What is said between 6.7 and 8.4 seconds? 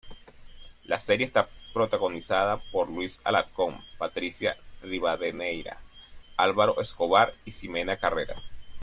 Escobar y Ximena Carrera.